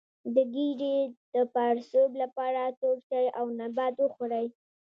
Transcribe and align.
د 0.35 0.37
ګیډې 0.53 0.95
د 1.33 1.35
پړسوب 1.53 2.09
لپاره 2.23 2.61
تور 2.79 2.97
چای 3.09 3.25
او 3.39 3.45
نبات 3.59 3.95
وخورئ 3.99 4.45